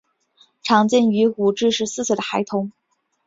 [0.63, 2.71] 常见于五至十四岁孩童。